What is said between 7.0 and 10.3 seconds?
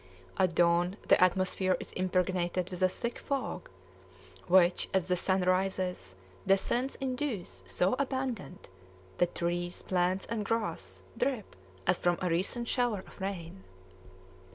dews so abundant that trees, plants,